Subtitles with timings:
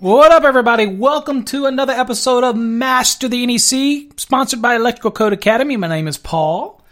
[0.00, 0.86] What up, everybody?
[0.86, 5.76] Welcome to another episode of Master the NEC, sponsored by Electrical Code Academy.
[5.76, 6.82] My name is Paul.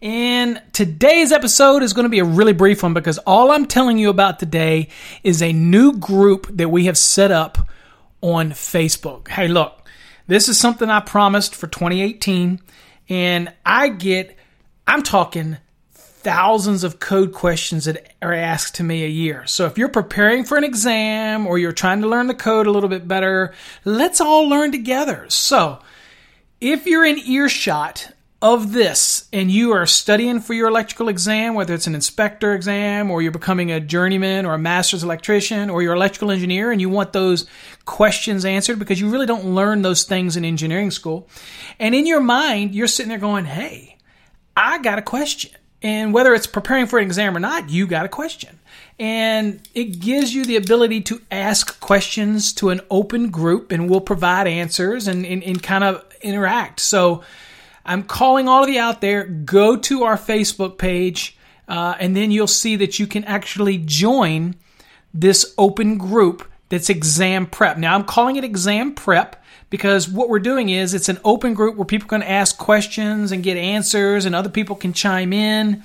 [0.00, 3.98] And today's episode is going to be a really brief one because all I'm telling
[3.98, 4.88] you about today
[5.22, 7.58] is a new group that we have set up
[8.22, 9.28] on Facebook.
[9.28, 9.86] Hey, look,
[10.26, 12.60] this is something I promised for 2018,
[13.10, 14.38] and I get,
[14.86, 15.58] I'm talking
[16.24, 19.46] thousands of code questions that are asked to me a year.
[19.46, 22.70] So if you're preparing for an exam or you're trying to learn the code a
[22.70, 23.52] little bit better,
[23.84, 25.26] let's all learn together.
[25.28, 25.78] So
[26.60, 28.10] if you're in earshot
[28.40, 33.10] of this and you are studying for your electrical exam, whether it's an inspector exam
[33.10, 36.80] or you're becoming a journeyman or a master's electrician or you're an electrical engineer and
[36.80, 37.46] you want those
[37.84, 41.28] questions answered because you really don't learn those things in engineering school.
[41.78, 43.98] And in your mind, you're sitting there going, Hey,
[44.56, 45.50] I got a question
[45.84, 48.58] and whether it's preparing for an exam or not, you got a question.
[48.98, 54.00] And it gives you the ability to ask questions to an open group and we'll
[54.00, 56.80] provide answers and, and, and kind of interact.
[56.80, 57.22] So
[57.84, 61.36] I'm calling all of you out there, go to our Facebook page,
[61.68, 64.54] uh, and then you'll see that you can actually join
[65.12, 67.78] this open group that's exam prep.
[67.78, 71.76] Now I'm calling it exam prep because what we're doing is it's an open group
[71.76, 75.84] where people can ask questions and get answers and other people can chime in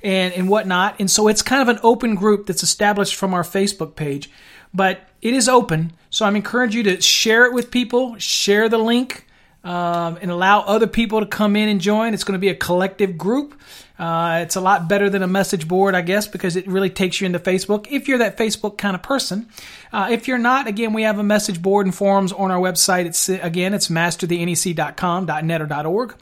[0.00, 0.94] and, and whatnot.
[1.00, 4.30] And so it's kind of an open group that's established from our Facebook page.
[4.72, 8.78] But it is open, so I'm encouraging you to share it with people, share the
[8.78, 9.26] link,
[9.64, 12.14] um, and allow other people to come in and join.
[12.14, 13.58] It's going to be a collective group.
[13.98, 17.20] Uh, it's a lot better than a message board, I guess, because it really takes
[17.20, 19.48] you into Facebook if you're that Facebook kind of person.
[19.92, 23.06] Uh, if you're not, again, we have a message board and forums on our website.
[23.06, 26.16] It's again, it's masterthenec.com, .net or .org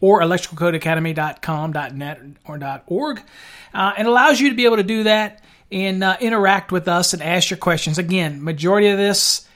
[0.00, 3.22] or electricalcodeacademy.com.net or .org.
[3.74, 7.12] Uh, it allows you to be able to do that and uh, interact with us
[7.12, 7.98] and ask your questions.
[7.98, 9.46] Again, majority of this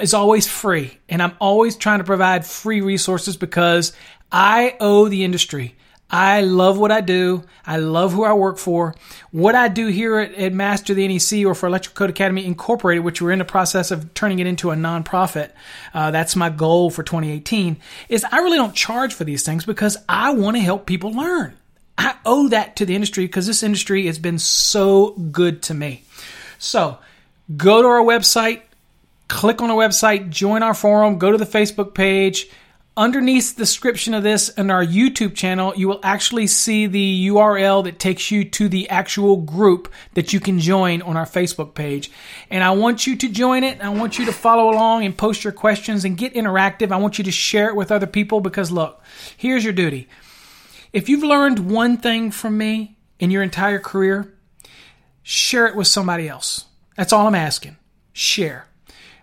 [0.00, 3.92] is always free, and I'm always trying to provide free resources because
[4.30, 5.76] I owe the industry
[6.12, 7.42] I love what I do.
[7.66, 8.94] I love who I work for.
[9.30, 13.02] What I do here at, at, Master the NEC or for Electrical Code Academy Incorporated,
[13.02, 15.52] which we're in the process of turning it into a nonprofit,
[15.94, 17.78] uh, that's my goal for 2018,
[18.10, 21.56] is I really don't charge for these things because I want to help people learn.
[21.96, 26.04] I owe that to the industry because this industry has been so good to me.
[26.58, 26.98] So
[27.56, 28.60] go to our website,
[29.32, 32.48] click on our website, join our forum, go to the Facebook page
[32.94, 37.84] Underneath the description of this in our YouTube channel, you will actually see the URL
[37.84, 42.10] that takes you to the actual group that you can join on our Facebook page.
[42.50, 43.80] And I want you to join it.
[43.80, 46.92] I want you to follow along and post your questions and get interactive.
[46.92, 49.00] I want you to share it with other people because look,
[49.38, 50.06] here's your duty.
[50.92, 54.34] If you've learned one thing from me in your entire career,
[55.22, 56.66] share it with somebody else.
[56.98, 57.78] That's all I'm asking.
[58.12, 58.66] Share.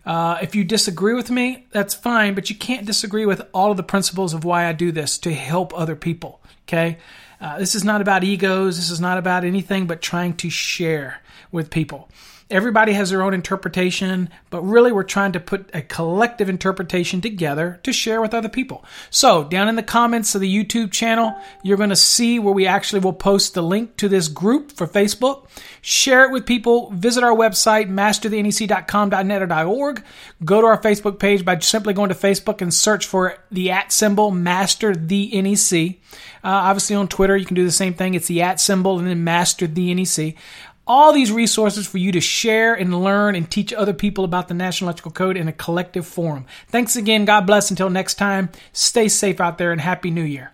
[0.06, 3.78] Uh, if you disagree with me, that's fine, but you can't disagree with all of
[3.78, 6.42] the principles of why I do this to help other people.
[6.68, 6.98] Okay?
[7.42, 8.78] Uh, this is not about egos.
[8.78, 11.22] This is not about anything but trying to share
[11.52, 12.10] with people
[12.50, 17.80] everybody has their own interpretation, but really we're trying to put a collective interpretation together
[17.84, 18.84] to share with other people.
[19.10, 22.66] So, down in the comments of the YouTube channel, you're going to see where we
[22.66, 25.48] actually will post the link to this group for Facebook.
[25.82, 26.92] Share it with people.
[26.92, 30.04] Visit our website, masterthenec.com.net or .org.
[30.44, 33.92] Go to our Facebook page by simply going to Facebook and search for the at
[33.92, 35.98] symbol Master the NEC.
[36.44, 38.14] Uh, obviously on Twitter, you can do the same thing.
[38.14, 40.36] It's the at symbol and then Master the NEC
[40.89, 44.55] all these resources for you to share and learn and teach other people about the
[44.55, 46.47] National Electrical Code in a collective forum.
[46.67, 47.25] Thanks again.
[47.25, 47.69] God bless.
[47.69, 50.51] Until next time, stay safe out there and Happy New Year.